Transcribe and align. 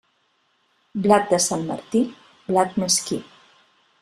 Blat 1.03 1.29
de 1.33 1.39
Sant 1.49 1.67
Martí, 1.67 2.01
blat 2.49 2.81
mesquí. 2.87 3.21